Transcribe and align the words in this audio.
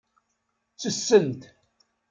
Ttessent. 0.71 1.41